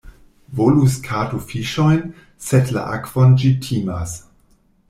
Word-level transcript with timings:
Volus 0.59 0.95
kato 1.07 1.41
fiŝojn, 1.51 2.01
sed 2.49 2.75
la 2.79 2.89
akvon 2.97 3.39
ĝi 3.43 3.55
timas. 3.67 4.21